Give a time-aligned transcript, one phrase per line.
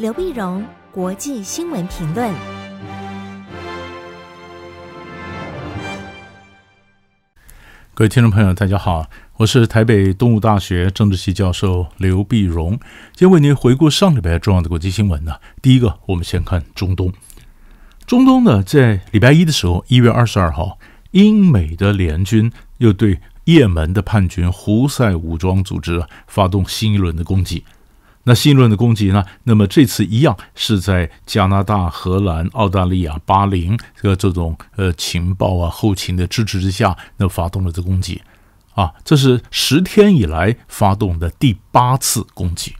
[0.00, 2.32] 刘碧荣，国际新闻评论。
[7.92, 12.70] 各位听众朋友，大家好，我是台北东吴大学政治系教授刘碧荣，
[13.14, 15.34] 今天为您回顾上礼拜重要的国际新闻呢。
[15.60, 17.12] 第一个，我们先看中东。
[18.06, 20.78] 中东呢，在礼拜一的时候，一月二十二号，
[21.10, 27.64] 英美的联军又对也门的叛军胡塞武装组织发动新一轮的攻击。
[28.24, 29.24] 那新一轮的攻击呢？
[29.44, 38.20] 那么这次一样是在加拿大、荷兰、澳大利亚、巴林这个这种呃情报啊、后勤的支持之下，那发动了这攻击
[38.74, 38.92] 啊。
[39.04, 42.74] 这是十天以来发动的第八次攻击。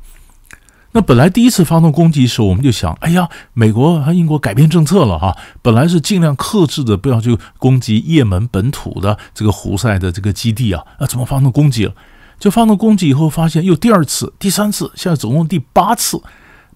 [0.92, 11.94] 那本来第一次发动攻击的时候，我们就想，哎呀，美国和英国改变政策了哈，本来是尽量克制的，不要去攻击也门本土的这个胡塞的这个基地啊，啊，怎么发动攻击了？
[12.40, 16.20] 就发动攻击以后，发现又第二次、第三次，现在总共第八次。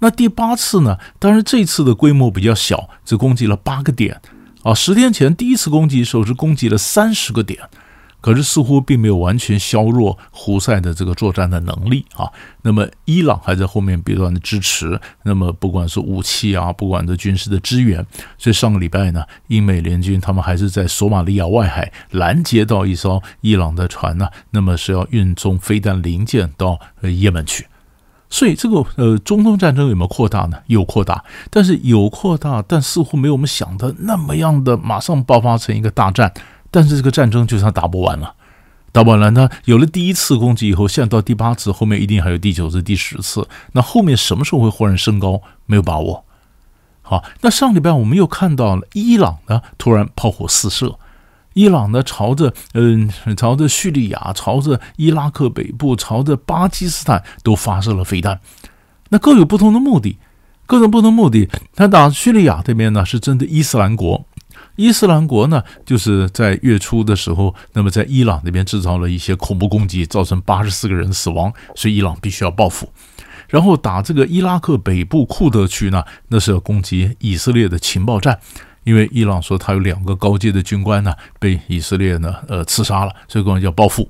[0.01, 0.99] 那第八次呢？
[1.19, 4.21] 当然这次的规模比较小，只攻击了八个点。
[4.63, 7.59] 啊，十天前第一次攻击的时候是攻击了三十个点。
[8.25, 12.27] 可是似乎并没有完全削弱胡塞的这个作战的能力啊。
[12.63, 18.03] 那么伊朗还在后面不断的支持，那么不管是武器啊，不管是军事的支援，
[18.39, 27.67] 所以上个礼拜呢，英美联军他们还是在索马利亚外海拦截到一艘伊朗的船呢，那么是要运送飞弹零件到呃也门去。
[28.31, 30.57] 所以这个呃中东战争有没有扩大呢？
[30.69, 36.33] 有扩大，但是有扩大，但似乎没有我们想的那么样的马上爆发成一个大战。
[36.75, 38.35] 但是这个战争就算打不完了，
[38.91, 39.31] 打不完了。
[39.31, 43.47] 那有了第一次攻击以后，现在到第八次，后面一定还有第九次、第十次。
[43.71, 45.41] 那后面什么时候会忽然升高？
[45.67, 46.25] 没有把握。
[47.03, 50.99] 好，那上礼拜我们又看到了伊朗呢，突然炮火四射，
[51.53, 58.41] 伊朗呢朝着嗯，朝着叙利亚、朝着伊拉克北部、朝着巴基斯坦都发射了飞弹。
[59.11, 60.19] 那各有不同的目的，
[60.67, 61.49] 各种不同目的。
[61.77, 64.25] 他打叙利亚这边呢，是针对伊斯兰国。
[64.77, 72.91] 伊斯兰国呢，就是在月初的时候，那么在伊朗那边制造了一些恐怖攻击，造成八十四个人死亡，所以伊朗必须要报复。
[73.49, 78.39] 然后打这个伊拉克北部库德区呢，那是要攻击以色列的情报站，
[78.83, 84.09] 因为伊朗说他有两个高阶的军官呢被以色列呢呃刺杀了，所以说要报复。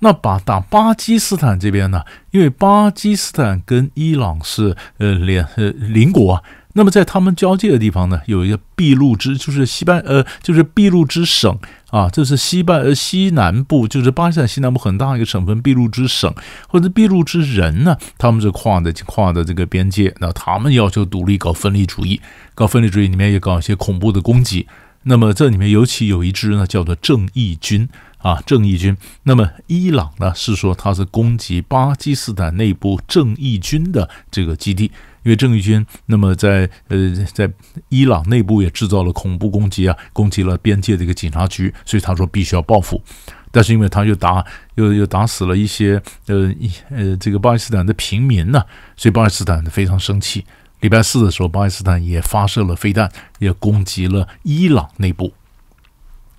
[0.00, 2.02] 那把打巴基斯坦这边呢，
[2.32, 6.42] 因为巴基斯坦跟伊朗是呃联呃邻国啊。
[6.74, 11.58] 那么在他们交界的地方呢，有一个俾路支，就是西班呃，就是俾路支省
[11.90, 16.34] 啊，这是西班呃西南部，就是巴基斯坦西南部很大一个省份，俾路支省
[16.68, 22.20] 或者俾路支人呢，他们是跨的跨的这个边界，那他们要求独立，搞分离主义，
[22.54, 24.66] 搞分离主义里面也搞一些恐怖的攻击。
[25.04, 28.96] 那么这里面尤其有一支呢，叫做正义军啊，正义军。
[29.24, 34.90] 那么伊朗呢是说它是攻击巴基斯坦内部正义军的这个基地。
[35.22, 37.50] 因为正义军那么在呃在
[37.88, 43.02] 伊朗内部也制造了恐怖攻击啊，攻击了边界的一个警察局，所以他说必须要报复。
[43.50, 44.44] 但是因为他又打
[44.76, 46.50] 又又打死了一些呃
[46.88, 48.64] 呃这个巴基斯坦的平民呢，
[48.96, 50.44] 所以巴基斯坦非常生气。
[50.80, 55.32] 礼拜四的时候，巴基斯坦也发射了飞弹，也攻击了伊朗内部。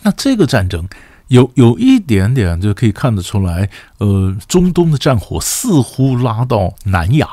[0.01, 0.89] 那这个战争
[1.27, 3.69] 有有一点点就可以看得出来，
[3.99, 7.29] 呃，中东的战火似乎拉到南亚。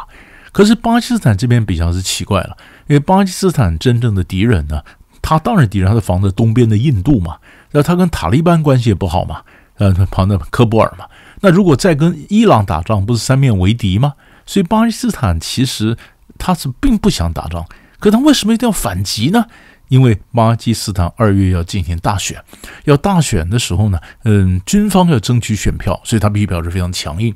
[0.53, 2.56] 可是巴基斯坦这边比较是奇怪了，
[2.88, 4.83] 因为巴基斯坦真正的敌人呢，
[5.22, 7.37] 他当然敌人他是防着东边的印度嘛，
[7.72, 9.43] 那他跟塔利班关系也不好嘛，
[9.77, 11.06] 呃，旁的科布尔嘛，
[11.41, 14.15] 那如果再跟伊朗打仗，不是三面为敌吗？
[14.44, 15.97] 所以巴基斯坦其实
[16.38, 17.65] 他是并不想打仗，
[17.99, 19.47] 可他为什么一定要反击呢？
[19.88, 22.41] 因为巴基斯坦二月要进行大选，
[22.84, 27.34] 要大选的时候呢，嗯，军方要争取选票，所以他必须表示非常强硬。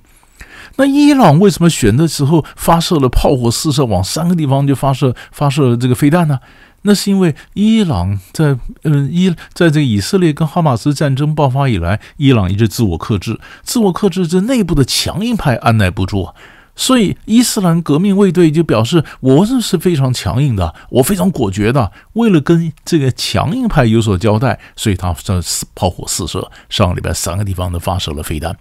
[0.76, 6.38] 那伊朗为什么选的时候发射了炮火四射，往三个地方就发射发射这个飞弹呢？
[6.86, 16.34] 那是因为伊朗在嗯伊在这个以色列跟哈马斯战争爆发以来，伊朗一直自我克制，自我克制，这内部的强硬派按捺不住啊，
[16.76, 25.40] 所以伊斯兰革命卫队就表示，我这是非常强硬的，我非常果决的，为了跟这个强硬派有所交代，所以他这
[25.74, 28.54] 炮火四射，上个礼拜三个地方都发射了飞弹。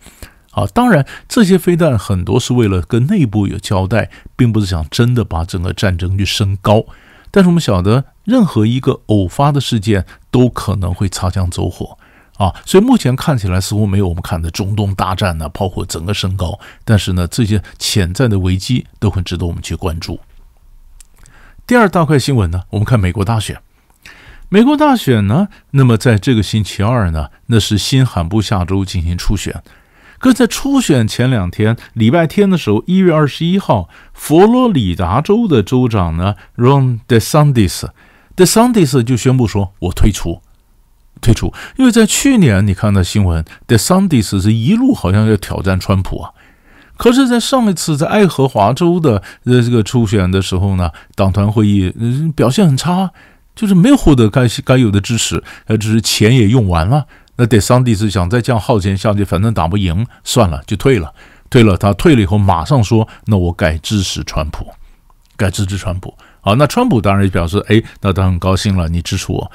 [0.54, 6.86] 啊，当然，这些飞弹很多是为了跟内部有交代，并不是想真的把整个战争去升高。
[7.32, 11.98] 但是我们晓得，任何一个偶发的事件都可能会擦枪走火
[12.38, 12.54] 啊。
[12.66, 16.60] 所以目前看起来似乎没有我们看的中东大战呢，炮火整个升高。
[16.86, 20.20] 但是呢，这些潜在的危机都很值得我们去关注。
[21.66, 23.60] 第二大块新闻呢，我们看美国大选。
[24.50, 29.64] 美国大选呢，那么在这个星期二呢，那是新罕布夏州进行初选。
[30.24, 40.40] 可在初选前两天，礼拜天的时候，一月二十一号，佛罗里达州的州长呢，Ron DeSantis，DeSantis 就宣布说：“我退出，
[41.20, 46.31] 退出。”因为在去年你看到新闻，DeSantis 是一路好像要挑战川普啊。
[46.96, 53.12] 可是，在上一次在爱荷华州的呃这个初选的时候呢，党团会议嗯表现很差，
[53.54, 57.08] 就是没有获得该该有的支持，呃，只是钱也用完了。
[57.36, 61.14] 那得桑蒂斯想再这样耗钱下去，反正打不赢，算了，就退了。
[61.50, 64.68] 退了，他退了以后，马上说：“那我改支持川普，
[65.38, 69.52] 改支持川普。”好，那川普当然也表示：“哎，那他很高兴了，你支持我。”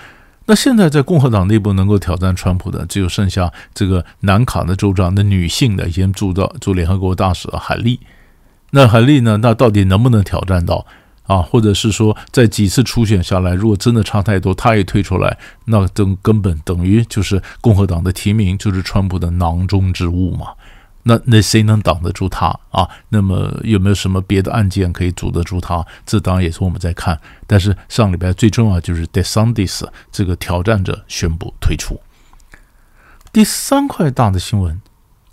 [0.46, 8.00] 那现在在共和党内部能够挑战川普的，只有剩下这个南卡的州长的女性的，已经驻到驻联合国大使海莉。
[8.70, 9.38] 那海莉呢？
[9.42, 10.86] 那到底能不能挑战到？
[11.28, 20.48] 啊，或者是说，在几次初选下来，如果真的差太多，他也退出来，那等根本等于就是共和党的提名就是川普的囊中之物嘛。
[21.04, 22.88] 那那谁能挡得住他啊？
[23.10, 25.86] 那么有没有什么别的案件可以阻得住他？
[26.04, 27.18] 这当然也是我们在看。
[27.46, 32.00] 但是上礼拜最重要就是 DeSantis 这个挑战者宣布退出。
[33.32, 34.80] 第三块大的新闻，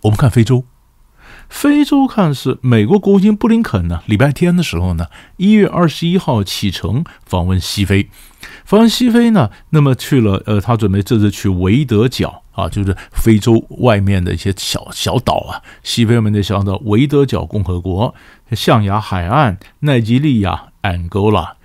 [0.02, 0.66] 我们看非洲。
[1.50, 5.08] 非洲看是美国国务卿布林肯呢，礼拜天的时候呢，
[5.38, 8.10] 一月二十一号启程访问西非，
[8.66, 18.14] 访问西非呢，那么去了，呃，他准备这次去维德角啊，就是非洲外面的一些小小岛啊，西非外面的小岛，维德角共和国、
[18.52, 21.56] 象牙海岸、奈及利亚、安哥拉。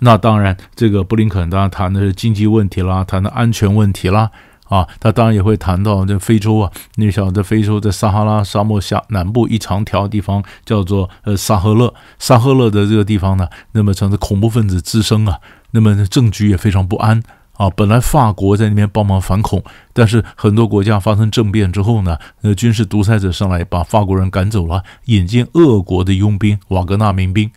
[0.00, 4.30] 那当然，这个布林肯当然谈的是经济问题啦，谈的安全问题啦。
[4.74, 15.38] 啊，他当然也会谈到这非洲啊，你晓得非洲在撒哈拉沙漠下南部一长条地方叫做呃萨赫勒，萨赫勒的这个地方呢，那么成了恐怖分子滋生啊，
[15.70, 17.22] 那么政局也非常不安
[17.52, 17.70] 啊。
[17.70, 19.62] 本来法国在那边帮忙反恐，
[19.92, 27.48] 但是很多国家发生政变之后呢，呃军事独裁者上来把法国人赶走了，引进俄国的佣兵瓦格纳民兵。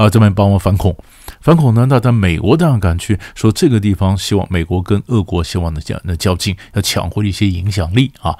[0.00, 0.96] 啊，这边帮我反恐，
[1.42, 1.84] 反恐呢？
[1.90, 8.38] 那在美国当然敢去说这个地方，希望美国跟俄国希望的这样的较劲，要抢回一些影响力啊。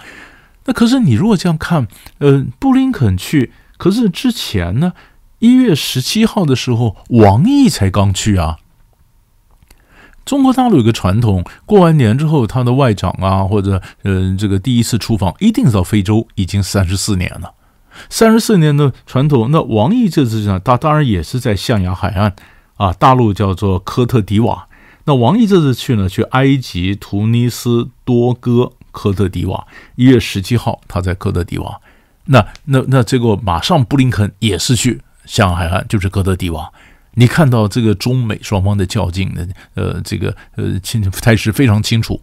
[0.65, 1.87] 那可是你如果这样看，
[2.17, 4.95] 呃，布林肯去，可是之前呢，
[5.41, 8.57] 一月十七号的时候，王毅才刚去啊。
[10.25, 17.53] 中国大陆有个传统，过完年之后，他的外长啊，或者呃，这个第一次出访，一定到非洲，已经三十四年了。
[18.09, 22.35] 三十四年的传统，那王毅这次呢，他当然也是在象牙海岸
[22.77, 24.67] 啊，大陆叫做科特迪瓦。
[25.05, 29.67] 那王毅这次去呢，去埃及、突尼斯、多哥、科特迪瓦。
[29.97, 31.81] 一月十七号，他在科特迪瓦。
[32.27, 36.71] 那那那这个马上布林肯也是去象牙海岸，就是科特迪瓦。
[37.15, 42.21] 你看到这个中美双方的较劲的，呃，这个呃清态势非常清楚。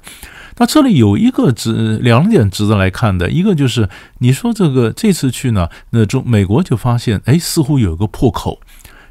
[0.60, 3.88] 那这里有一个值两点值得来看的，一个就是
[4.20, 8.60] 你说这个这次去呢，那中美国就发现，哎，似乎有一个破口，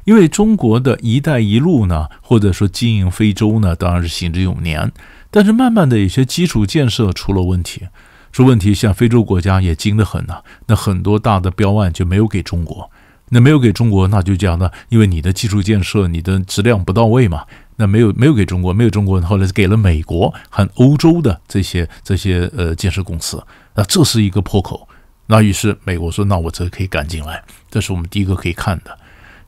[0.03, 4.91] 因为中国的一带一路呢，或者说经营非洲呢，当然是行之有年，
[5.31, 7.87] 但是慢慢的有些基础建设出了问题，
[8.33, 12.91] 出问题，像非洲国家也精得很呐，那很多大的标案就没有给中国，
[13.29, 17.43] 那没有给中国，那就讲呢，因为你的技术建设，你的质量不到位嘛。
[17.79, 23.39] 那没有没有给中国，没有中国，后来是给了美国和欧洲的这些这些呃建设公司，
[23.75, 24.87] 那这是一个破口。
[25.27, 28.97] 那于是美国说，那我这可以赶进来，这是我们第一个可以看的。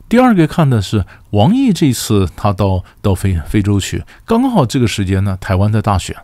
[0.08, 6.14] 第二个看的是王毅这次他到到非非洲去，刚好这个时间呢，台湾在大选，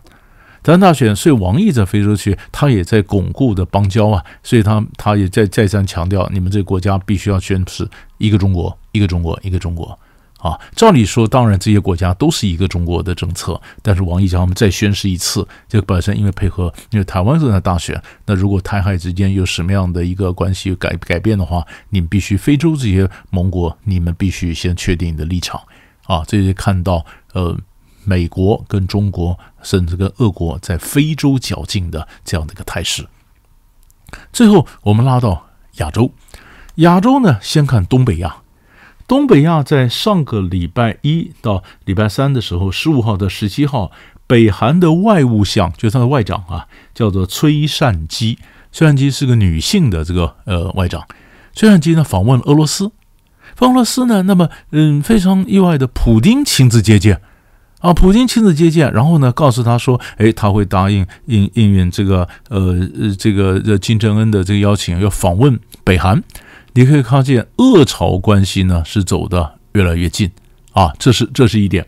[0.67, 9.97] 台湾大选，所以王毅在非洲去，他也在巩固的邦交啊，所以他他也在再三强调，你们这个国家必须要宣誓一个中国，一个中国，一个中国。
[10.39, 25.61] 啊，照理说，当然这些国家都是一个中国的政策，但是王毅叫他们再宣誓一次，这本身因为配合，因为台湾正在大选，那如果台海之间有什么样的一个关系改改变的话，你必须非洲这些盟国，你们必须先确定你的立场。
[26.03, 27.57] 啊，这些看到呃，
[28.07, 33.05] 美国跟中国甚至跟俄国在非洲较劲的这样的一个态势。
[34.31, 35.47] 最后，我们拉到
[35.79, 36.13] 亚洲，
[36.75, 38.37] 亚洲呢，先看东北亚。
[39.05, 43.91] 东北亚在上个礼拜一到礼拜三的时候，十五号到十七号，
[44.25, 48.37] 北韩的外务相就是他的外长啊，叫做崔善姬。
[48.71, 51.05] 崔善姬是个女性的这个呃外长。
[51.53, 52.91] 崔善姬呢访问俄罗斯，
[53.55, 57.21] 访问俄罗斯呢，那么嗯非常意外的，普丁亲自接见
[57.79, 62.59] 啊，普京亲自接见，然后呢告诉他说，哎，他会答应应应允这个呃
[62.99, 66.23] 呃这个金正恩的这个邀请，要访问北韩。
[66.73, 70.29] 你可以看见俄朝关系呢是走的越来越近
[70.73, 71.85] 啊，这是这是一点，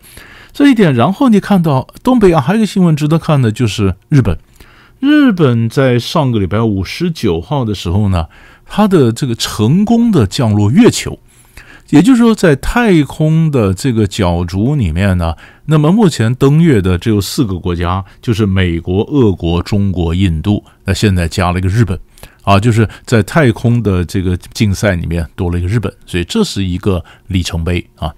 [0.52, 0.94] 这一点。
[0.94, 4.38] 然后你看到东北亚还有一个新闻值得看的，就是日本。
[5.00, 8.28] 日本在上个礼拜五十九号的时候呢，
[8.66, 11.18] 它的这个成功的降落月球，
[11.90, 20.64] 也就是说，在太空的这个角逐里面呢，那么目前登月的只有四个国家，就是美国、俄国、中国、印度。
[20.86, 22.00] 那现在加了一个日本，
[22.44, 28.14] 啊，就是在太空的这个竞赛里面多了一个日本，所以这是一个里程碑啊。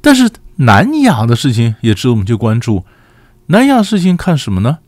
[0.00, 2.84] 但是南亚的事情也值得我们去关注。
[3.46, 4.78] 南亚事情看什么呢？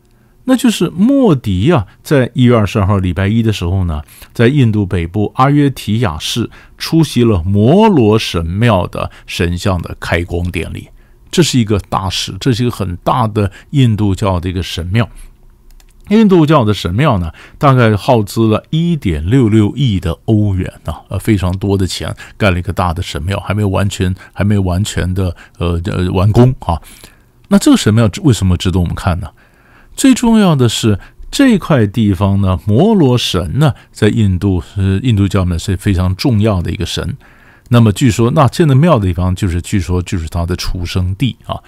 [0.48, 4.02] 那就是莫迪啊，在一月二十二号礼拜一的时候呢，
[4.32, 10.88] 在印度北部阿约提亚市出席了摩罗神庙的神像的开光典礼。
[11.30, 15.06] 这是一个大事，这是一个很大的印度教的一个神庙。
[16.08, 26.80] 印度教的神庙呢，大概耗资了一点六六亿的欧元啊，呃，非常多的钱盖了一个大的神庙，还没有完全，还没有完全的呃呃完工啊。
[27.48, 29.28] 那这个神庙为什么值得我们看呢？
[29.98, 37.16] 最重要的是这块地方呢，摩罗神呢，在印度是印度教呢是非常重要的一个神。
[37.70, 41.58] 那么据说，那建的庙的地方就是据说就是他的出生地啊。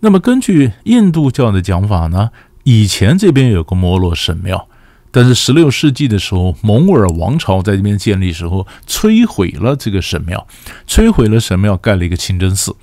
[0.00, 2.30] 那么根据印度教的讲法呢，
[2.62, 4.66] 以前这边有个摩罗神庙，
[5.10, 10.46] 但是十六世纪的时候，蒙古尔王朝在这边建立时候，摧毁了这个神庙，
[10.88, 12.74] 摧毁了神庙，盖了一个清真寺。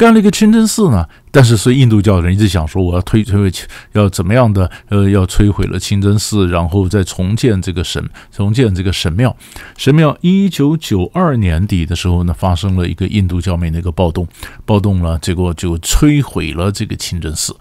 [0.00, 3.52] 干了一个清真寺呢，但是所以印度教人一直想说，我要推摧毁，
[3.92, 4.70] 要怎么样的？
[4.88, 8.02] 呃，要摧毁了清真寺，然后再重建这个神，
[8.32, 9.36] 重建这个神庙。
[9.76, 14.26] 神庙一九九二年底的时候呢，发生了一个印度教民的一个暴动，
[14.64, 17.54] 暴动了，结果就摧毁了这个清真寺。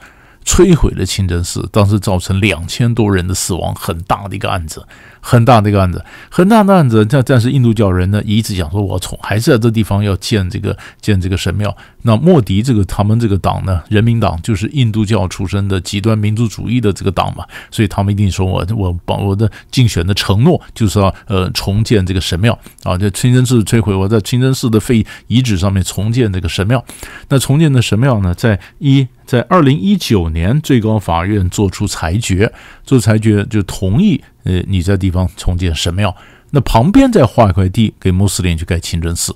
[0.49, 4.83] 摧毁了清真寺，当时造成两千多人的死亡，很大的一个案子，
[5.21, 7.05] 很大的一个案子，很大的案子。
[7.05, 11.77] 但但是印度教人呢，一直讲说，我从还是在这地方要建这个建这个神庙。
[12.01, 26.83] 那莫迪这个他们这个党呢，人民党就是印度教出身的极端民族主义的这个党嘛，所以他们一定说我我把我的竞选的承诺就是要呃重建这个神庙啊，这清真寺摧毁，我在清真寺的废遗址上面重建这个神庙。
[27.27, 29.07] 那重建的神庙呢，在一。
[29.29, 32.51] 在二零一九年，最高法院作出裁决，
[32.83, 36.15] 做裁决就同意，呃，你在地方重建神庙，
[36.49, 39.35] 那旁边再划一块地给穆斯林去盖清真寺。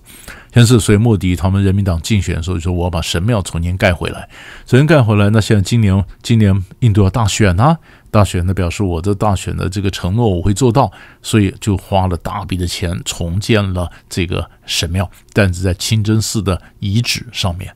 [0.52, 4.28] 先是所以莫迪他们人民党竞选的时候说，我要把神庙重新盖回来，
[4.66, 5.30] 重新盖回来。
[5.30, 7.78] 那现在今年今年印度要大选啊，
[8.10, 17.72] 大选呢表示我的大选的这个承诺我会做到，所以就花了大笔的钱重建了这个神庙，但是在清真寺的遗址上面。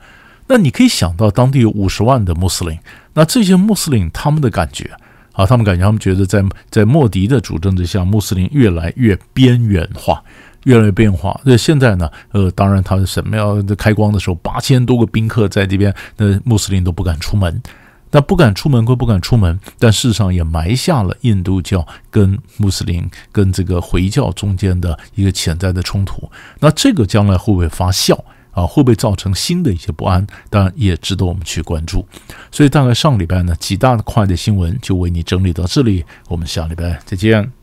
[0.47, 2.79] 那你可以想到，当地有五十万的穆斯林，
[3.13, 4.89] 那这些穆斯林他们的感觉
[5.33, 10.23] 啊，他们感觉他们觉得在在莫迪的主政之下，穆斯林越来越边缘化，
[10.63, 11.39] 越来越边缘化。
[11.43, 17.61] 那现在呢，呃，当然他的神庙的开光的时候，八千多个宾客在这边，那穆斯林都不敢出门。
[18.09, 26.31] 那不敢出门归不敢出门，但事实上也埋下了印度教跟穆斯林跟这个回教中间的一个潜在的冲突。
[26.59, 28.17] 那这个将来会不会发酵？
[28.57, 30.25] 啊，会不会造成新的一些不安？
[30.49, 32.03] 当然也值得我们去关注。
[32.51, 37.56] 所以大概上礼拜呢，几大块的新闻就为你整理到这里，我们下礼拜再见。